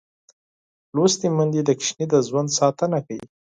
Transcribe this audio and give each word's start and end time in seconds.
لوستې 0.95 1.27
میندې 1.35 1.61
د 1.67 1.69
ماشوم 1.77 2.01
د 2.11 2.13
ژوند 2.27 2.49
ساتنه 2.59 2.97
کوي. 3.05 3.25